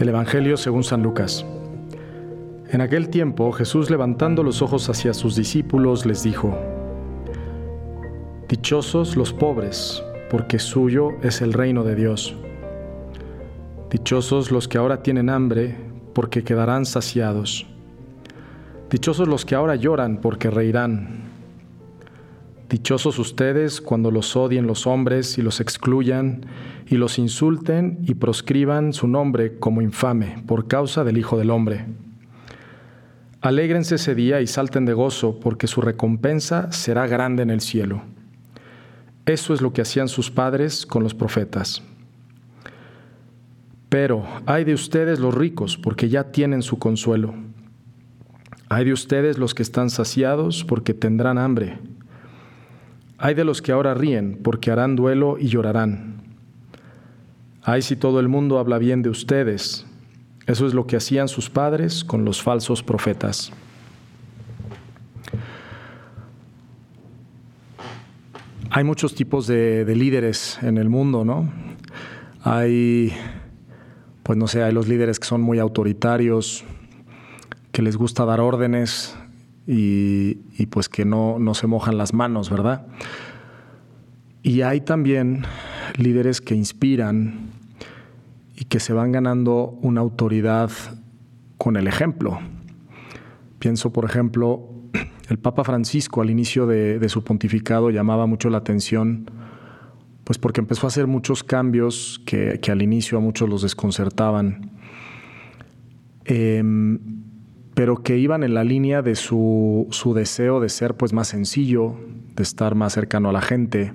[0.00, 1.44] Del Evangelio según San Lucas.
[2.70, 6.58] En aquel tiempo Jesús levantando los ojos hacia sus discípulos les dijo,
[8.48, 12.34] Dichosos los pobres, porque suyo es el reino de Dios.
[13.90, 15.76] Dichosos los que ahora tienen hambre,
[16.14, 17.66] porque quedarán saciados.
[18.88, 21.29] Dichosos los que ahora lloran, porque reirán.
[22.70, 26.46] Dichosos ustedes cuando los odien los hombres y los excluyan
[26.86, 31.86] y los insulten y proscriban su nombre como infame por causa del Hijo del Hombre.
[33.40, 38.02] Alégrense ese día y salten de gozo, porque su recompensa será grande en el cielo.
[39.26, 41.82] Eso es lo que hacían sus padres con los profetas.
[43.88, 47.34] Pero hay de ustedes los ricos, porque ya tienen su consuelo.
[48.68, 51.78] Hay de ustedes los que están saciados, porque tendrán hambre.
[53.22, 56.22] Hay de los que ahora ríen, porque harán duelo y llorarán.
[57.62, 59.84] Ay, si todo el mundo habla bien de ustedes.
[60.46, 63.52] Eso es lo que hacían sus padres con los falsos profetas.
[68.70, 71.52] Hay muchos tipos de, de, líderes en el mundo, ¿no?
[72.42, 73.12] Hay,
[74.22, 76.64] pues no sé, hay los líderes que son muy autoritarios,
[77.70, 79.14] que les gusta dar órdenes,
[79.66, 80.34] y,
[80.66, 82.86] pues que no, no se mojan las manos, ¿verdad?
[84.42, 85.44] Y hay también
[85.96, 87.50] líderes que inspiran
[88.56, 90.70] y que se van ganando una autoridad
[91.58, 92.38] con el ejemplo.
[93.58, 94.70] Pienso, por ejemplo,
[95.28, 99.30] el Papa Francisco al inicio de, su pontificado llamaba mucho la atención,
[100.24, 104.72] pues porque empezó a hacer muchos cambios que, al inicio a muchos los desconcertaban.
[106.24, 106.98] Em,
[107.80, 111.94] pero que iban en la línea de su, deseo de ser pues más sencillo,
[112.36, 113.94] de estar más cercano a la gente.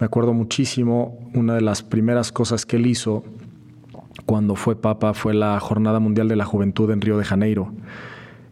[0.00, 3.24] Me acuerdo muchísimo, una de las primeras cosas que él hizo
[4.24, 7.74] cuando fue papa fue la Jornada Mundial de la Juventud en Río de Janeiro.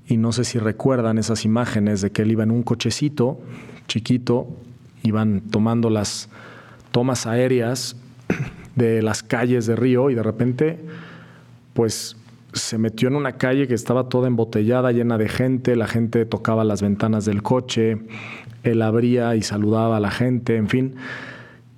[0.07, 3.41] Y no sé si recuerdan esas imágenes de que él iba en un cochecito
[3.89, 4.49] chiquito,
[5.03, 6.29] iban tomando las
[6.91, 7.97] tomas aéreas
[8.77, 10.79] de las calles de Río y de repente
[11.73, 12.19] pues
[12.55, 16.65] se metió en una calle que estaba toda embotellada, llena de gente, la gente tocaba
[16.65, 17.99] las ventanas del coche,
[18.63, 20.95] él abría y saludaba a la gente, en fin.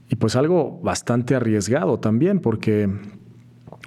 [0.08, 2.88] Y pues algo bastante arriesgado también, porque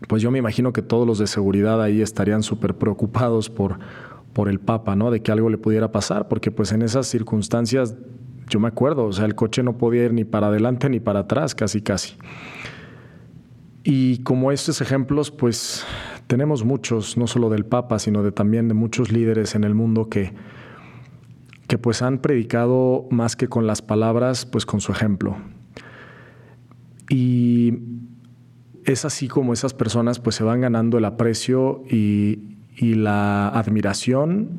[0.07, 3.79] pues yo me imagino que todos los de seguridad ahí estarían súper preocupados por,
[4.33, 5.11] por el Papa, ¿no?
[5.11, 7.95] De que algo le pudiera pasar, porque pues en esas circunstancias,
[8.49, 11.21] yo me acuerdo, o sea, el coche no podía ir ni para adelante ni para
[11.21, 12.15] atrás, casi, casi.
[13.83, 15.85] Y como estos ejemplos, pues
[16.29, 20.09] tenemos muchos, no solo del Papa, sino de también de muchos líderes en el mundo
[20.09, 20.31] que,
[21.67, 25.37] que pues han predicado más que con las palabras, pues con su ejemplo.
[27.09, 27.79] Y
[28.85, 34.49] es así como esas personas pues se van ganando el aprecio y, y la admiración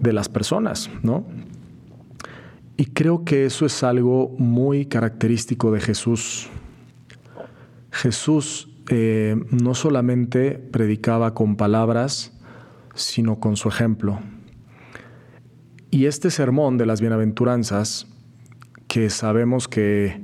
[0.00, 1.26] de las personas, ¿no?
[2.78, 6.48] Y creo que eso es algo muy característico de Jesús.
[7.90, 12.32] Jesús eh, no solamente predicaba con palabras,
[12.94, 14.20] sino con su ejemplo.
[15.90, 18.06] Y este sermón de las bienaventuranzas,
[18.88, 20.20] que sabemos que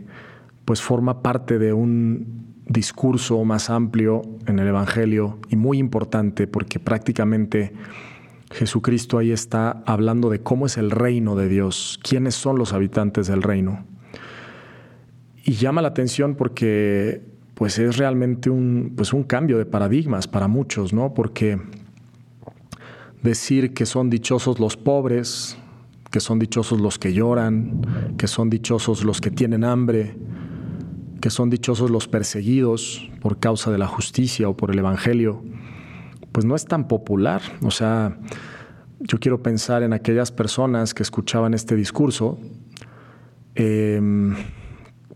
[0.65, 6.79] pues forma parte de un discurso más amplio en el Evangelio y muy importante porque
[6.79, 7.73] prácticamente
[8.53, 13.27] Jesucristo ahí está hablando de cómo es el reino de Dios, quiénes son los habitantes
[13.27, 13.85] del reino.
[15.45, 20.49] Y llama la atención porque pues es realmente un, pues un cambio de paradigmas para
[20.49, 21.15] muchos, ¿no?
[21.15, 21.61] Porque
[23.23, 25.57] decir que son dichosos los pobres,
[26.11, 30.17] que son dichosos los que lloran, que son dichosos los que tienen hambre,
[31.21, 35.43] que son dichosos los perseguidos por causa de la justicia o por el Evangelio,
[36.33, 37.43] pues no es tan popular.
[37.63, 38.19] O sea,
[38.99, 42.39] yo quiero pensar en aquellas personas que escuchaban este discurso.
[43.55, 44.01] Eh,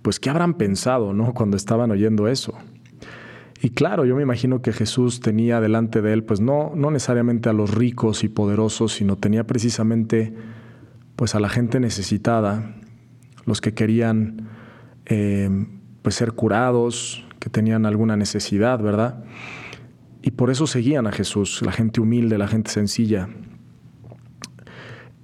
[0.06, 1.34] pues qué habrán pensado, ¿no?
[1.34, 2.54] Cuando estaban oyendo eso.
[3.60, 7.48] Y claro, yo me imagino que Jesús tenía delante de él, pues no, no necesariamente
[7.48, 10.32] a los ricos y poderosos, sino tenía precisamente,
[11.16, 12.76] pues a la gente necesitada,
[13.46, 14.46] los que querían,
[15.06, 15.66] eh,
[16.02, 19.24] pues ser curados, que tenían alguna necesidad, ¿verdad?
[20.22, 23.28] Y por eso seguían a Jesús, la gente humilde, la gente sencilla.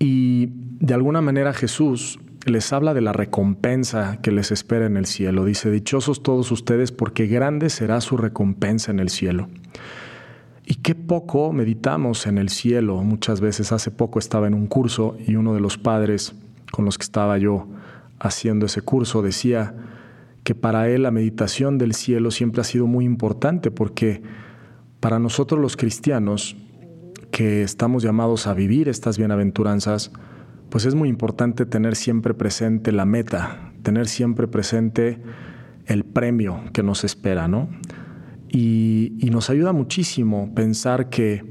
[0.00, 0.48] Y
[0.80, 5.44] de alguna manera Jesús les habla de la recompensa que les espera en el cielo.
[5.44, 9.48] Dice, dichosos todos ustedes porque grande será su recompensa en el cielo.
[10.64, 13.02] Y qué poco meditamos en el cielo.
[13.02, 16.34] Muchas veces hace poco estaba en un curso y uno de los padres
[16.70, 17.68] con los que estaba yo
[18.18, 19.74] haciendo ese curso decía
[20.44, 24.22] que para él la meditación del cielo siempre ha sido muy importante porque
[25.00, 26.56] para nosotros los cristianos,
[27.32, 30.12] que estamos llamados a vivir estas bienaventuranzas,
[30.72, 35.20] pues es muy importante tener siempre presente la meta, tener siempre presente
[35.84, 37.68] el premio que nos espera, ¿no?
[38.48, 41.44] Y, nos ayuda muchísimo pensar que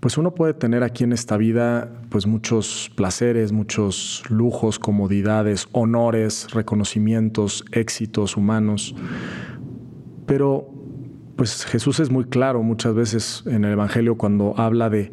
[0.00, 6.50] pues uno puede tener aquí en esta vida pues muchos placeres, muchos lujos, comodidades, honores,
[6.52, 8.94] reconocimientos, éxitos humanos,
[10.24, 10.70] pero
[11.36, 15.10] pues Jesús es muy claro muchas veces en el Evangelio cuando habla de,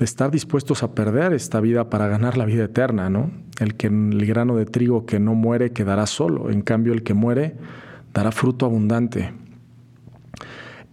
[0.00, 3.30] estar dispuestos a perder esta vida para ganar la vida eterna, ¿no?
[3.58, 7.14] El que el grano de trigo que no muere quedará solo, en cambio el que
[7.14, 7.56] muere
[8.14, 9.32] dará fruto abundante.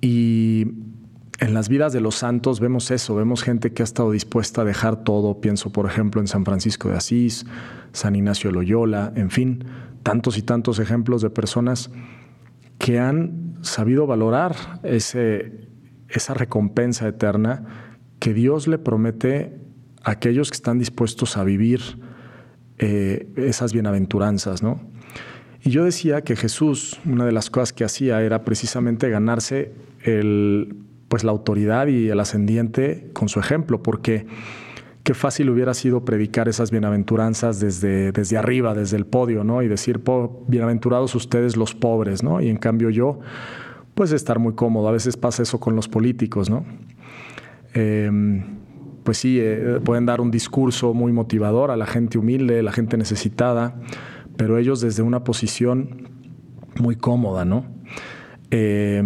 [0.01, 0.67] Y
[1.39, 4.65] en las vidas de los santos vemos eso, vemos gente que ha estado dispuesta a
[4.65, 7.45] dejar todo, pienso por ejemplo en San Francisco de Asís,
[7.93, 9.63] San Ignacio Loyola, en fin,
[10.03, 11.91] tantos y tantos ejemplos de personas
[12.77, 15.69] que han sabido valorar ese,
[16.09, 17.86] esa recompensa eterna
[18.19, 19.53] que Dios le promete
[20.03, 21.81] a aquellos que están dispuestos a vivir
[22.77, 24.79] eh, esas bienaventuranzas, ¿no?
[25.63, 29.73] Y yo decía que Jesús, una de las cosas que hacía era precisamente ganarse
[30.03, 30.77] el,
[31.07, 34.27] pues la autoridad y el ascendiente con su ejemplo, porque
[35.03, 39.61] qué fácil hubiera sido predicar esas bienaventuranzas desde, desde arriba, desde el podio, ¿no?
[39.61, 40.01] Y decir,
[40.47, 42.41] bienaventurados ustedes los pobres, ¿no?
[42.41, 43.19] Y en cambio yo,
[43.93, 44.87] pues estar muy cómodo.
[44.87, 46.65] A veces pasa eso con los políticos, ¿no?
[47.73, 48.57] Em,
[49.03, 52.71] pues sí, eh, pueden dar un discurso muy motivador a la gente humilde, a la
[52.71, 53.75] gente necesitada,
[54.35, 56.09] pero ellos desde una posición
[56.79, 57.65] muy cómoda, ¿no?
[58.51, 59.01] Eh,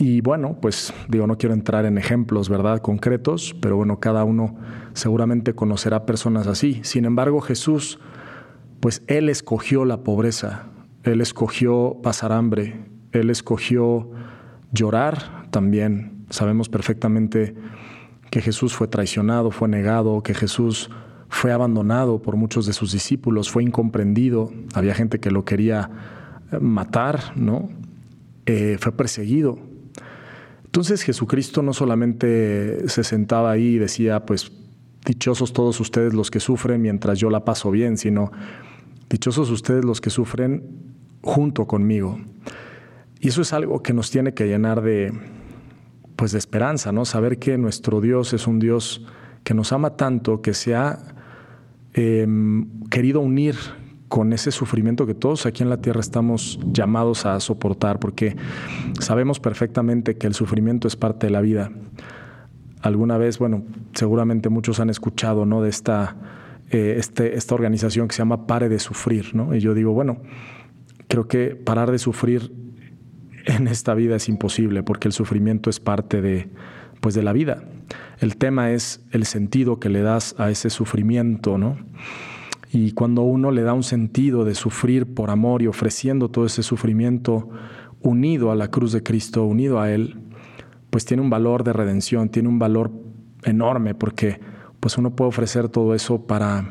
[0.00, 2.78] y bueno, pues digo, no quiero entrar en ejemplos, ¿verdad?
[2.78, 4.56] Concretos, pero bueno, cada uno
[4.94, 6.80] seguramente conocerá personas así.
[6.84, 7.98] Sin embargo, Jesús,
[8.80, 10.68] pues Él escogió la pobreza,
[11.02, 12.82] Él escogió pasar hambre,
[13.12, 14.10] Él escogió
[14.72, 16.19] llorar también.
[16.30, 17.54] Sabemos perfectamente
[18.30, 20.90] que Jesús fue traicionado, fue negado, que Jesús
[21.28, 25.90] fue abandonado por muchos de sus discípulos, fue incomprendido, había gente que lo quería
[26.60, 27.68] matar, ¿no?
[28.46, 29.58] Eh, fue perseguido.
[30.64, 34.52] Entonces Jesucristo no solamente se sentaba ahí y decía, pues,
[35.04, 38.30] dichosos todos ustedes los que sufren mientras yo la paso bien, sino
[39.08, 40.62] dichosos ustedes los que sufren
[41.22, 42.20] junto conmigo.
[43.20, 45.12] Y eso es algo que nos tiene que llenar de,
[46.20, 47.06] pues, de esperanza, ¿no?
[47.06, 49.06] Saber que nuestro Dios es un Dios
[49.42, 50.98] que nos ama tanto, que se ha
[51.94, 53.56] em, querido unir
[54.08, 58.36] con ese sufrimiento que todos aquí en la tierra estamos llamados a soportar, porque
[59.00, 61.70] sabemos perfectamente que el sufrimiento es parte de la vida.
[62.82, 63.64] Alguna vez, bueno,
[63.94, 65.62] seguramente muchos han escuchado, ¿no?
[65.62, 66.16] De esta,
[66.70, 69.54] eh, este, esta organización que se llama Pare de Sufrir, ¿no?
[69.54, 70.18] Y yo digo, bueno,
[71.08, 72.52] creo que parar de sufrir
[73.46, 76.48] en esta vida es imposible, porque el sufrimiento es parte de,
[77.00, 77.62] pues, de la vida.
[78.18, 81.76] El tema es el sentido que le das a ese sufrimiento, ¿no?
[82.72, 86.62] Y cuando uno le da un sentido de sufrir por amor y ofreciendo todo ese
[86.62, 87.48] sufrimiento
[88.00, 90.16] unido a la cruz de Cristo, unido a Él,
[90.90, 92.92] pues tiene un valor de redención, tiene un valor
[93.44, 94.40] enorme porque
[94.78, 96.68] pues uno puede ofrecer todo eso para,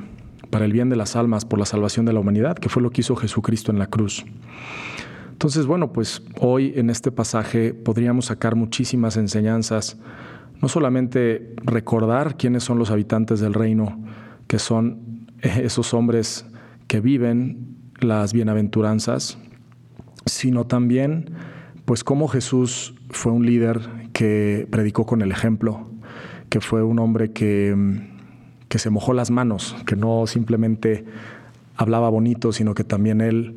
[0.50, 2.92] para el bien de las almas, por la salvación de la humanidad, que fue lo
[2.92, 4.26] que hizo Jesucristo en la cruz.
[5.40, 9.98] Entonces, bueno, pues hoy en este pasaje podríamos sacar muchísimas enseñanzas,
[10.62, 14.04] no solamente recordar quiénes son los habitantes del reino,
[14.48, 16.46] que son esos hombres
[16.88, 19.38] que viven las bienaventuranzas,
[20.26, 21.30] sino también
[21.86, 23.80] pues cómo Jesús fue un líder
[24.12, 25.90] que predicó con el ejemplo,
[26.50, 27.74] que fue un hombre que,
[28.68, 31.06] que se mojó las manos, que no simplemente
[31.78, 33.56] hablaba bonito, sino que también él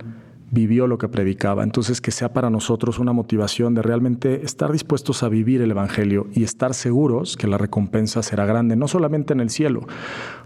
[0.53, 1.65] vivió lo que predicaba.
[1.65, 6.29] Entonces, que sea para nosotros una motivación de realmente estar dispuestos a vivir el Evangelio
[6.35, 9.81] y estar seguros que la recompensa será grande, no solamente en el cielo,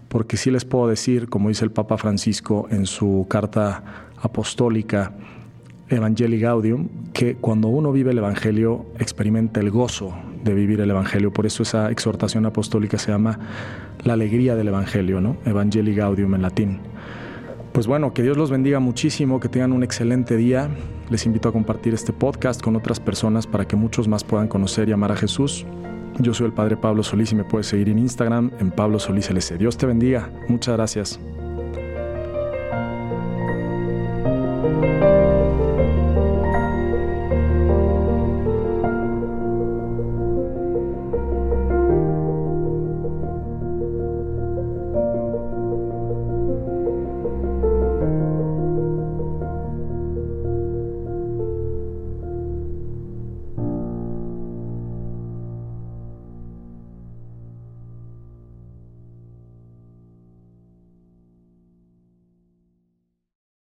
[0.07, 3.83] porque sí les puedo decir, como dice el Papa Francisco en su carta
[4.21, 5.13] apostólica,
[5.89, 11.33] Evangelii Gaudium, que cuando uno vive el Evangelio experimenta el gozo de vivir el Evangelio.
[11.33, 13.39] Por eso esa exhortación apostólica se llama
[14.03, 15.35] la alegría del Evangelio, ¿no?
[15.45, 16.79] Evangelii Gaudium en latín.
[17.77, 20.67] Pues bueno, que Dios los bendiga muchísimo, que tengan un excelente día.
[21.11, 24.89] Les invito a compartir este podcast con otras personas para que muchos más puedan conocer
[24.89, 25.63] y amar a Jesús.
[26.17, 29.29] Yo soy el Padre Pablo Solís y me puedes seguir en Instagram en Pablo Solís
[29.29, 29.59] LC.
[29.59, 30.27] Dios te bendiga.
[30.47, 31.19] Muchas gracias.